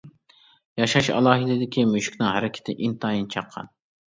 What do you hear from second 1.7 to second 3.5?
مۈشۈكنىڭ ھەرىكىتى ئىنتايىن